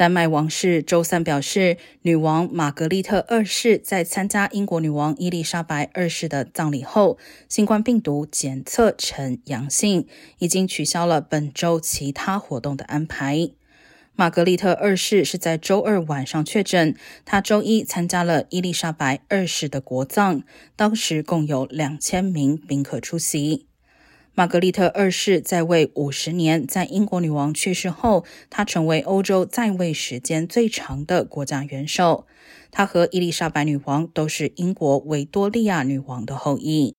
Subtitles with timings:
[0.00, 7.18] 丹麦王室周三表示，女王玛格丽特二世在参加英国女王伊丽莎白二世的葬礼后，
[7.50, 10.06] 新冠病毒检测呈阳性，
[10.38, 13.50] 已经取消了本周其他活动的安排。
[14.14, 16.96] 玛格丽特二世是在周二晚上确诊，
[17.26, 20.42] 她周一参加了伊丽莎白二世的国葬，
[20.76, 23.66] 当时共有两千名宾客出席。
[24.40, 32.26] 玛格丽特二世在位五十年，在英国女王去世后，她成为欧洲在位时间最长的国家元首。
[32.70, 36.94] 她和伊丽莎白女王都是英国维多利亚女王的后裔。